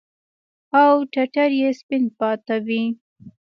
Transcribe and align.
او 0.79 0.91
ټټر 1.11 1.49
يې 1.59 1.69
سپين 1.79 2.03
پاته 2.19 2.55
وي. 2.65 2.83